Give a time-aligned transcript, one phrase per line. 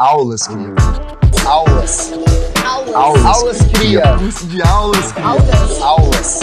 [0.00, 0.74] Aulas, cria.
[1.46, 2.10] Aulas.
[2.64, 2.94] Aulas.
[2.94, 3.24] Aulas.
[3.26, 4.16] Aulas cria.
[4.16, 5.26] Curso de aulas, cria.
[5.26, 5.82] Aulas.
[5.82, 6.40] Aulas.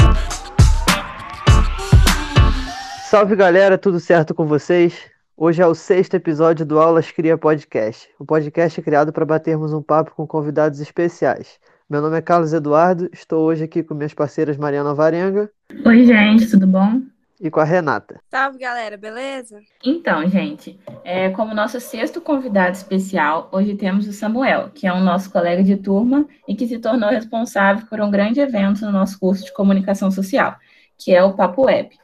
[3.10, 4.94] Salve galera, tudo certo com vocês?
[5.36, 8.08] Hoje é o sexto episódio do Aulas Cria Podcast.
[8.20, 11.58] O podcast é criado para batermos um papo com convidados especiais.
[11.90, 15.50] Meu nome é Carlos Eduardo, estou hoje aqui com minhas parceiras Mariana Varenga
[15.84, 17.02] Oi, gente, tudo bom?
[17.40, 18.20] E com a Renata.
[18.30, 19.62] Salve, galera, beleza?
[19.84, 25.04] Então, gente, é, como nosso sexto convidado especial, hoje temos o Samuel, que é um
[25.04, 29.20] nosso colega de turma e que se tornou responsável por um grande evento no nosso
[29.20, 30.58] curso de comunicação social,
[30.98, 31.98] que é o Papo Web.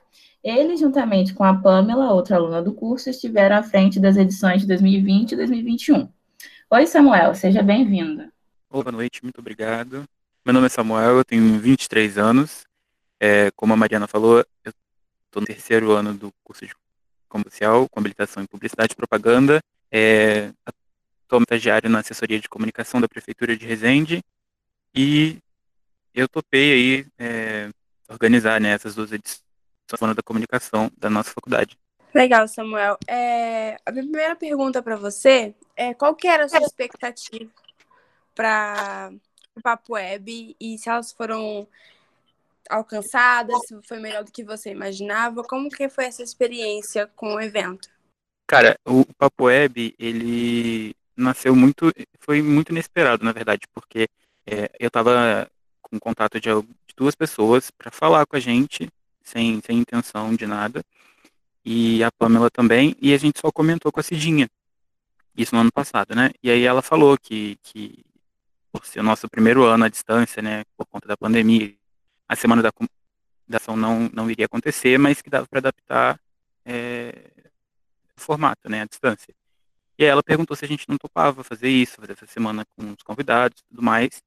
[0.44, 4.68] Ele, juntamente com a Pamela, outra aluna do curso, estiveram à frente das edições de
[4.68, 6.10] 2020 e 2021.
[6.70, 8.26] Oi, Samuel, seja bem-vindo.
[8.70, 10.04] Boa noite, muito obrigado.
[10.46, 12.66] Meu nome é Samuel, eu tenho 23 anos.
[13.20, 14.74] É, como a Mariana falou, eu
[15.34, 16.73] estou no terceiro ano do curso de
[17.28, 19.60] comercial, com habilitação em publicidade e propaganda.
[19.91, 20.52] É,
[21.26, 24.24] atualmente estagiário na assessoria de comunicação da Prefeitura de Resende.
[24.94, 25.40] E
[26.13, 27.70] eu topei aí é,
[28.07, 31.77] organizar né, essas duas edições da comunicação da nossa faculdade.
[32.13, 32.98] Legal, Samuel.
[33.07, 37.50] É, a minha primeira pergunta para você é qual que era a sua expectativa
[38.35, 39.12] para
[39.55, 41.68] o Papo Web e se elas foram
[42.70, 47.42] alcançadas, se foi melhor do que você imaginava, como que foi essa experiência com o
[47.42, 47.90] evento?
[48.48, 54.08] Cara, o Papo Web, ele nasceu muito, foi muito inesperado, na verdade, porque
[54.46, 55.50] é, eu estava
[55.82, 58.90] com contato de, de duas pessoas para falar com a gente,
[59.24, 60.84] sem, sem intenção de nada,
[61.64, 64.50] e a Pamela também, e a gente só comentou com a Cidinha,
[65.36, 66.31] isso no ano passado, né?
[66.44, 68.03] E aí ela falou que, que
[68.72, 71.74] por ser o nosso primeiro ano à distância, né, por conta da pandemia,
[72.34, 72.72] a semana da,
[73.47, 76.19] da ação não, não iria acontecer, mas que dava para adaptar
[76.66, 77.31] é,
[78.17, 79.34] o formato, né, à distância.
[79.97, 82.91] E aí ela perguntou se a gente não topava fazer isso, fazer essa semana com
[82.91, 84.22] os convidados e tudo mais.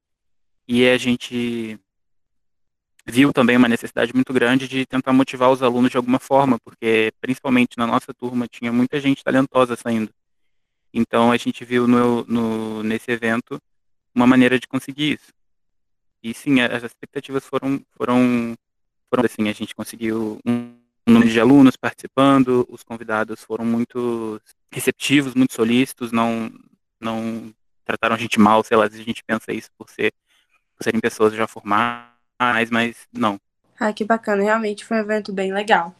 [0.68, 1.78] E a gente
[3.04, 7.12] viu também uma necessidade muito grande de tentar motivar os alunos de alguma forma, porque
[7.20, 10.12] principalmente na nossa turma tinha muita gente talentosa saindo.
[10.92, 13.60] Então a gente viu no, no, nesse evento
[14.14, 15.35] uma maneira de conseguir isso.
[16.22, 18.54] E sim, as expectativas foram, foram,
[19.08, 24.40] foram assim, a gente conseguiu um um número de alunos participando, os convidados foram muito
[24.72, 26.50] receptivos, muito solícitos, não,
[27.00, 27.54] não
[27.84, 30.12] trataram a gente mal, sei lá, se a gente pensa isso por, ser,
[30.76, 33.40] por serem pessoas já formadas, mas não.
[33.78, 35.94] Ah, que bacana, realmente foi um evento bem legal.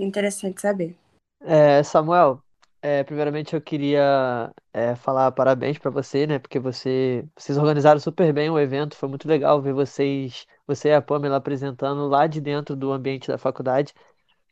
[0.00, 0.96] Interessante saber.
[1.42, 2.42] É, Samuel,
[2.80, 6.38] é, primeiramente eu queria é, falar parabéns para você, né?
[6.38, 10.94] Porque você, vocês organizaram super bem o evento, foi muito legal ver vocês, você e
[10.94, 13.92] a Pamela apresentando lá de dentro do ambiente da faculdade.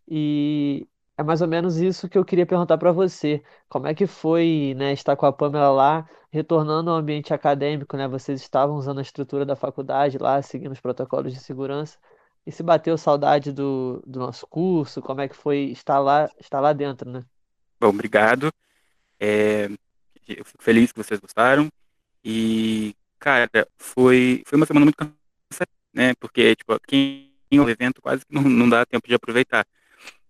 [0.08, 3.42] E é mais ou menos isso que eu queria perguntar para você.
[3.68, 8.08] Como é que foi, né, estar com a Pamela lá, retornando ao ambiente acadêmico, né?
[8.08, 11.98] Vocês estavam usando a estrutura da faculdade lá, seguindo os protocolos de segurança.
[12.46, 15.02] E se bateu saudade do, do nosso curso?
[15.02, 17.24] Como é que foi estar lá, estar lá dentro, né?
[17.80, 18.52] Obrigado.
[19.20, 19.68] É,
[20.28, 21.68] eu fico feliz que vocês gostaram.
[22.24, 23.48] E, cara,
[23.78, 26.14] foi, foi uma semana muito cansativa, né?
[26.16, 29.66] Porque, tipo, quem o evento quase não, não dá tempo de aproveitar.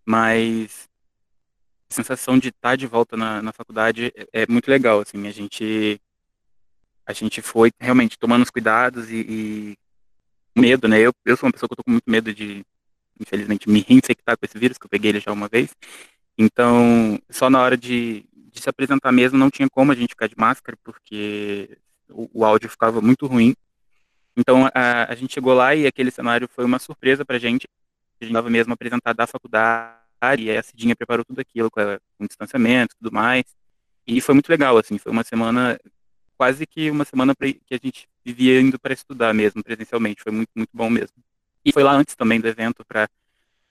[0.04, 0.88] Mas
[1.90, 5.30] a sensação de estar de volta na, na faculdade é, é muito legal, assim, a
[5.32, 6.00] gente
[7.06, 9.76] a gente foi realmente tomando os cuidados e,
[10.56, 10.98] e medo, né?
[11.00, 12.64] Eu, eu sou uma pessoa que eu tô com muito medo de,
[13.20, 15.70] infelizmente, me reinfectar com esse vírus, que eu peguei ele já uma vez.
[16.38, 20.28] Então, só na hora de, de se apresentar mesmo, não tinha como a gente ficar
[20.28, 21.78] de máscara, porque
[22.10, 23.54] o, o áudio ficava muito ruim.
[24.36, 27.66] Então, a, a gente chegou lá e aquele cenário foi uma surpresa pra gente.
[28.20, 29.96] A gente estava mesmo apresentado da faculdade,
[30.44, 33.44] e a Cidinha preparou tudo aquilo com, a- com distanciamento e tudo mais.
[34.06, 35.78] E foi muito legal, assim, foi uma semana,
[36.36, 40.22] quase que uma semana que a gente vivia indo para estudar mesmo, presencialmente.
[40.22, 41.16] Foi muito, muito bom mesmo.
[41.64, 43.08] E foi lá antes também do evento para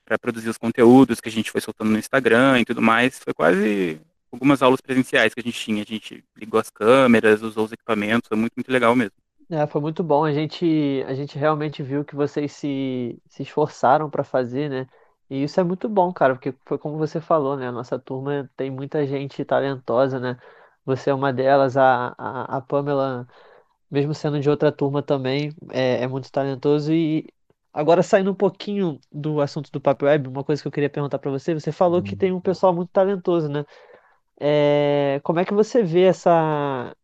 [0.05, 3.19] para produzir os conteúdos que a gente foi soltando no Instagram e tudo mais.
[3.19, 3.99] Foi quase
[4.31, 5.81] algumas aulas presenciais que a gente tinha.
[5.81, 9.15] A gente ligou as câmeras, usou os equipamentos, foi muito, muito legal mesmo.
[9.49, 10.23] É, foi muito bom.
[10.25, 14.87] A gente, a gente realmente viu que vocês se, se esforçaram para fazer, né?
[15.29, 17.67] E isso é muito bom, cara, porque foi como você falou, né?
[17.67, 20.37] A nossa turma tem muita gente talentosa, né?
[20.85, 23.27] Você é uma delas, a, a, a Pamela,
[23.89, 26.93] mesmo sendo de outra turma também, é, é muito talentoso.
[26.93, 27.27] E
[27.75, 31.19] agora, saindo um pouquinho do assunto do Papo Web, uma coisa que eu queria perguntar
[31.19, 33.65] para você, você falou que tem um pessoal muito talentoso, né?
[34.39, 36.95] É, como é que você vê essa,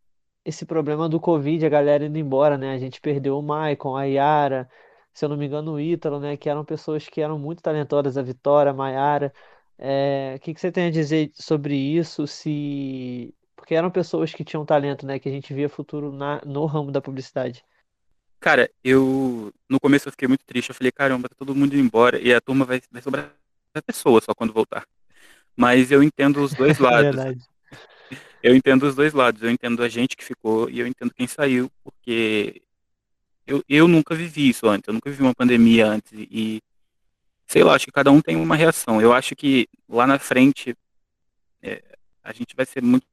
[0.45, 2.73] esse problema do Covid, a galera indo embora, né?
[2.73, 4.69] A gente perdeu o Maicon, a Yara,
[5.13, 6.37] se eu não me engano, o Ítalo, né?
[6.37, 9.33] Que eram pessoas que eram muito talentosas, a Vitória, a Maiara.
[9.77, 12.27] É, o que que você tem a dizer sobre isso?
[12.27, 15.19] Se Porque eram pessoas que tinham talento, né?
[15.19, 17.65] Que a gente via futuro na, no ramo da publicidade.
[18.41, 19.53] Cara, eu.
[19.69, 20.69] No começo eu fiquei muito triste.
[20.69, 23.31] Eu falei, caramba, tá todo mundo indo embora e a turma vai, vai sobrar
[23.75, 24.83] a pessoa só quando voltar.
[25.55, 27.15] Mas eu entendo os dois lados.
[27.15, 27.39] Verdade.
[28.41, 29.43] Eu entendo os dois lados.
[29.43, 32.63] Eu entendo a gente que ficou e eu entendo quem saiu, porque
[33.45, 34.87] eu, eu nunca vivi isso antes.
[34.87, 36.11] Eu nunca vivi uma pandemia antes.
[36.11, 36.63] E
[37.45, 38.99] sei lá, acho que cada um tem uma reação.
[38.99, 40.75] Eu acho que lá na frente
[41.61, 41.83] é,
[42.23, 43.05] a gente vai ser muito.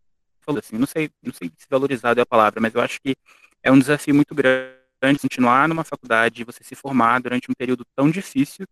[0.58, 3.14] Assim, não sei, não sei se valorizado é a palavra, mas eu acho que
[3.62, 8.10] é um desafio muito grande continuar numa faculdade você se formar durante um período tão
[8.10, 8.66] difícil,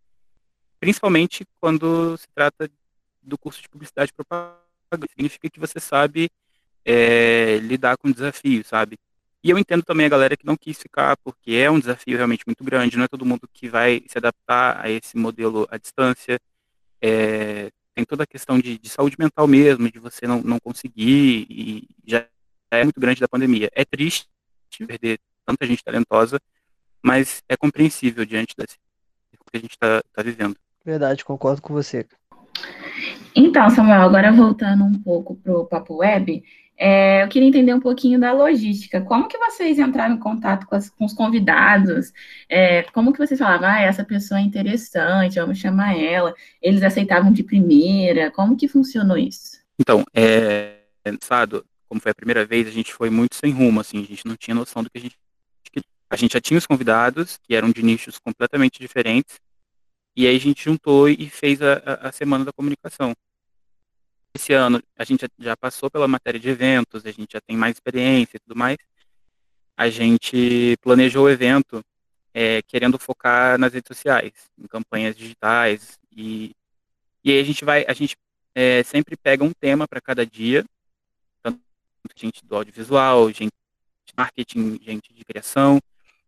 [0.79, 2.69] principalmente quando se trata
[3.21, 5.07] do curso de publicidade e propaganda.
[5.09, 6.29] Significa que você sabe
[6.85, 8.97] é, lidar com desafios, sabe?
[9.43, 12.43] E eu entendo também a galera que não quis ficar, porque é um desafio realmente
[12.45, 16.39] muito grande, não é todo mundo que vai se adaptar a esse modelo à distância.
[17.01, 21.47] É, tem toda a questão de, de, saúde mental mesmo, de você não, não conseguir,
[21.49, 22.27] e já
[22.71, 23.69] é muito grande da pandemia.
[23.73, 24.27] É triste
[24.85, 26.39] perder tanta gente talentosa,
[27.01, 28.75] mas é compreensível diante desse
[29.51, 30.55] que a gente está tá vivendo.
[30.83, 32.05] Verdade, concordo com você.
[33.35, 36.43] Então, Samuel, agora voltando um pouco para o Papo Web,
[36.77, 39.01] é, eu queria entender um pouquinho da logística.
[39.01, 42.11] Como que vocês entraram em contato com, as, com os convidados?
[42.49, 46.33] É, como que vocês falavam, ah, essa pessoa é interessante, vamos chamar ela.
[46.61, 48.31] Eles aceitavam de primeira?
[48.31, 49.57] Como que funcionou isso?
[49.79, 50.77] Então, é,
[51.21, 54.25] sabe, como foi a primeira vez, a gente foi muito sem rumo, assim, a gente
[54.25, 55.15] não tinha noção do que a gente
[56.09, 59.39] a gente já tinha os convidados, que eram de nichos completamente diferentes,
[60.15, 63.15] e aí a gente juntou e fez a, a, a Semana da Comunicação.
[64.33, 67.75] Esse ano a gente já passou pela matéria de eventos, a gente já tem mais
[67.75, 68.77] experiência e tudo mais.
[69.75, 71.83] A gente planejou o evento
[72.33, 76.55] é, querendo focar nas redes sociais, em campanhas digitais e,
[77.23, 78.15] e aí a gente vai, a gente
[78.55, 80.65] é, sempre pega um tema para cada dia,
[81.43, 81.59] tanto
[82.15, 83.53] gente do audiovisual, gente
[84.05, 85.79] de marketing, gente de criação.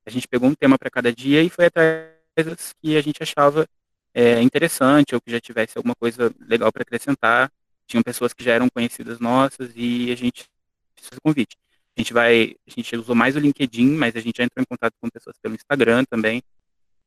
[0.09, 3.21] A gente pegou um tema para cada dia e foi atrás das que a gente
[3.21, 3.67] achava
[4.11, 7.51] é, interessante ou que já tivesse alguma coisa legal para acrescentar.
[7.85, 10.45] Tinham pessoas que já eram conhecidas nossas e a gente
[10.95, 11.56] fez o convite.
[11.95, 14.65] A gente vai, a gente usou mais o LinkedIn, mas a gente já entrou em
[14.65, 16.41] contato com pessoas pelo Instagram também.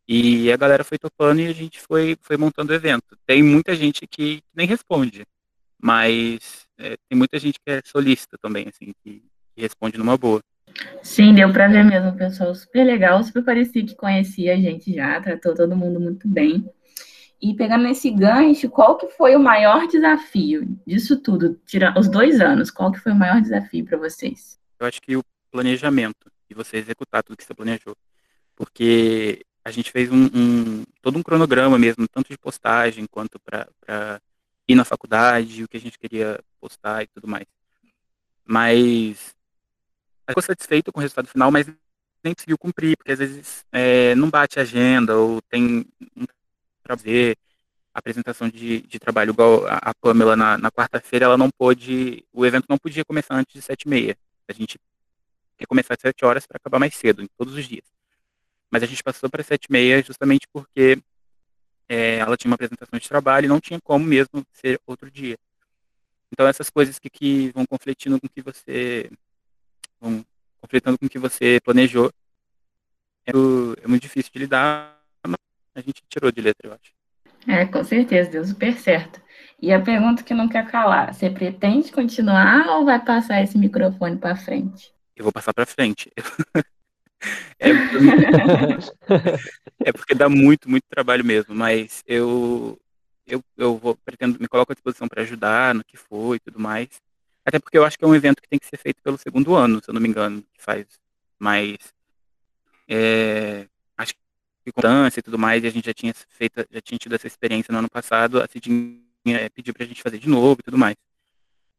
[0.07, 3.19] E a galera foi topando e a gente foi, foi montando o evento.
[3.27, 5.27] Tem muita gente que nem responde,
[5.77, 9.25] mas é, tem muita gente que é solista também, assim, que,
[9.57, 10.41] que responde numa boa.
[11.03, 15.21] Sim, deu para ver mesmo, pessoal super legal, super parecia que conhecia a gente já,
[15.21, 16.69] tratou todo mundo muito bem.
[17.41, 22.41] E pegando nesse gancho, qual que foi o maior desafio disso tudo, tirando os dois
[22.41, 24.61] anos, qual que foi o maior desafio para vocês?
[24.79, 27.97] Eu acho que o planejamento, e você executar tudo que você planejou.
[28.55, 33.69] Porque a gente fez um, um todo um cronograma mesmo, tanto de postagem quanto para
[34.69, 37.47] ir na faculdade, o que a gente queria postar e tudo mais.
[38.45, 39.35] Mas
[40.33, 41.67] ficou satisfeito com o resultado final, mas
[42.23, 45.87] nem conseguiu cumprir, porque às vezes é, não bate a agenda ou tem
[46.17, 46.25] um
[46.85, 47.37] fazer
[47.95, 52.67] apresentação de, de trabalho igual a, Pamela na, na quarta-feira, ela não pôde, o evento
[52.69, 54.17] não podia começar antes de sete e meia.
[54.49, 54.79] A gente
[55.57, 57.85] quer começar às sete horas para acabar mais cedo, em todos os dias.
[58.71, 60.99] Mas a gente passou para sete e meia justamente porque
[61.89, 65.37] é, ela tinha uma apresentação de trabalho e não tinha como mesmo ser outro dia.
[66.33, 69.11] Então essas coisas que, que vão conflitindo com que você
[70.03, 70.25] vão
[70.61, 72.13] conflitando com o que você planejou
[73.27, 73.33] é,
[73.85, 75.37] é muito difícil de lidar, mas
[75.75, 76.93] a gente tirou de letra, eu acho.
[77.47, 79.21] É, com certeza, deu super certo.
[79.61, 84.17] E a pergunta que não quer calar, você pretende continuar ou vai passar esse microfone
[84.17, 84.93] para frente?
[85.17, 86.11] Eu vou passar para frente.
[87.61, 87.71] é,
[89.87, 92.79] é, porque dá muito, muito trabalho mesmo, mas eu
[93.25, 96.59] eu, eu vou pretendo me coloco à disposição para ajudar no que for e tudo
[96.59, 96.89] mais.
[97.45, 99.55] Até porque eu acho que é um evento que tem que ser feito pelo segundo
[99.55, 100.87] ano, se eu não me engano, que faz
[101.39, 101.77] mais.
[102.89, 104.15] É, acho
[104.65, 107.27] que constância e tudo mais, e a gente já tinha feito, já tinha tido essa
[107.27, 110.79] experiência no ano passado, a Cidinha é, pediu pra gente fazer de novo e tudo
[110.79, 110.95] mais.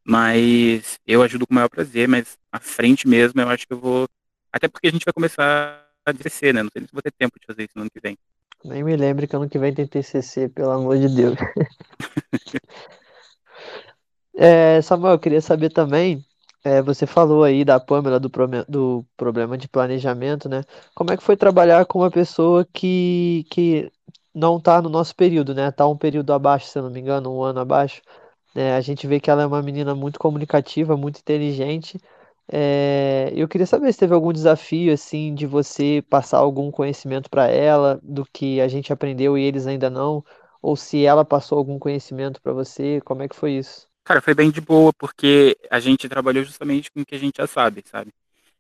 [0.04, 3.80] Mas eu ajudo com o maior prazer, mas à frente mesmo eu acho que eu
[3.80, 4.08] vou.
[4.52, 6.62] Até porque a gente vai começar a crescer, né?
[6.62, 8.18] Não sei se vou ter tempo de fazer isso no ano que vem.
[8.66, 11.36] Nem me lembre que ano que vem tem TCC, pelo amor de Deus.
[14.36, 16.26] É, Samuel, eu queria saber também,
[16.64, 18.30] é, você falou aí da Pamela do,
[18.68, 20.64] do problema de planejamento, né?
[20.96, 23.92] Como é que foi trabalhar com uma pessoa que, que
[24.34, 25.70] não está no nosso período, né?
[25.70, 28.02] Está um período abaixo, se eu não me engano, um ano abaixo.
[28.56, 32.00] É, a gente vê que ela é uma menina muito comunicativa, muito inteligente.
[32.52, 37.48] É, eu queria saber se teve algum desafio, assim, de você passar algum conhecimento para
[37.48, 40.24] ela, do que a gente aprendeu e eles ainda não,
[40.62, 43.88] ou se ela passou algum conhecimento para você, como é que foi isso?
[44.04, 47.38] Cara, foi bem de boa, porque a gente trabalhou justamente com o que a gente
[47.38, 48.12] já sabe, sabe?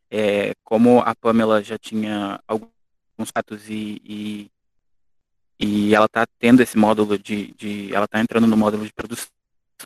[0.09, 4.51] É, como a Pamela já tinha alguns fatos e, e,
[5.59, 9.27] e ela tá tendo esse módulo de, de, ela tá entrando no módulo de produção,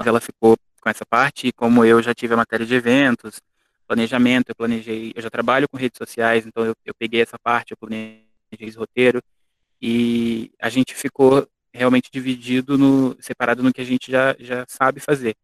[0.05, 3.41] ela ficou com essa parte, e como eu já tive a matéria de eventos,
[3.87, 7.71] planejamento, eu planejei, eu já trabalho com redes sociais, então eu, eu peguei essa parte,
[7.71, 8.21] eu planejei
[8.59, 9.23] esse roteiro,
[9.81, 14.99] e a gente ficou realmente dividido, no, separado no que a gente já, já sabe
[14.99, 15.35] fazer.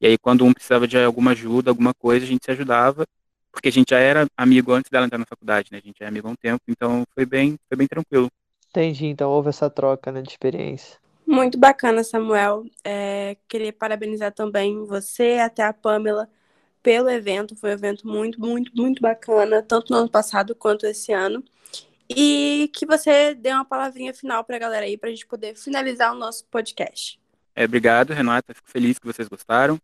[0.00, 3.06] E aí, quando um precisava de alguma ajuda, alguma coisa, a gente se ajudava,
[3.52, 5.78] porque a gente já era amigo antes dela entrar na faculdade, né?
[5.78, 8.30] A gente é amigo há um tempo, então foi bem, foi bem tranquilo.
[8.70, 10.96] Entendi, então houve essa troca né, de experiência.
[11.26, 12.64] Muito bacana, Samuel.
[12.82, 16.28] É, queria parabenizar também você, até a Pamela,
[16.82, 17.54] pelo evento.
[17.54, 21.44] Foi um evento muito, muito, muito bacana, tanto no ano passado quanto esse ano.
[22.08, 25.54] E que você dê uma palavrinha final para a galera aí, para a gente poder
[25.56, 27.20] finalizar o nosso podcast.
[27.54, 28.54] É, obrigado, Renata.
[28.54, 29.78] Fico feliz que vocês gostaram.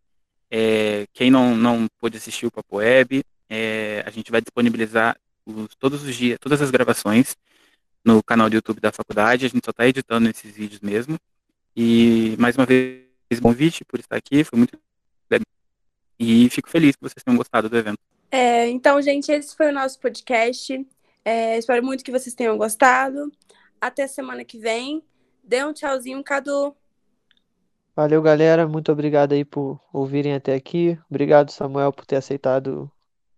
[0.50, 5.74] É, quem não, não pôde assistir o Papo Web, é, a gente vai disponibilizar os,
[5.76, 7.36] todos os dias, todas as gravações
[8.04, 9.46] no canal do YouTube da faculdade.
[9.46, 11.18] A gente só está editando esses vídeos mesmo.
[11.76, 13.04] E mais uma vez,
[13.42, 14.78] convite por estar aqui, foi muito.
[16.18, 17.98] E fico feliz que vocês tenham gostado do evento.
[18.30, 20.86] É, então, gente, esse foi o nosso podcast.
[21.22, 23.30] É, espero muito que vocês tenham gostado.
[23.78, 25.02] Até semana que vem.
[25.44, 26.74] Dê um tchauzinho, Cadu.
[27.96, 28.68] Valeu, galera.
[28.68, 30.98] Muito obrigado aí por ouvirem até aqui.
[31.08, 32.90] Obrigado, Samuel, por ter aceitado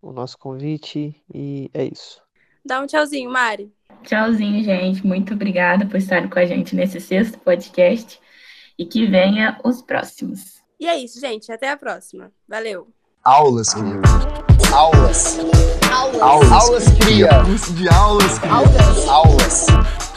[0.03, 1.15] o nosso convite.
[1.33, 2.21] E é isso.
[2.65, 3.73] Dá um tchauzinho, Mari.
[4.03, 5.07] Tchauzinho, gente.
[5.07, 8.21] Muito obrigada por estar com a gente nesse sexto podcast.
[8.77, 10.61] E que venha os próximos.
[10.81, 11.53] E é isso, gente.
[11.53, 12.33] Até a próxima.
[12.49, 12.89] Valeu.
[13.25, 14.01] Aulas, cria.
[14.73, 15.39] Aulas.
[16.21, 16.53] Aulas.
[16.53, 17.29] Aulas, cria.
[17.45, 18.53] Curso de aulas, cria.
[18.53, 19.09] Aulas.
[19.09, 20.08] Aulas.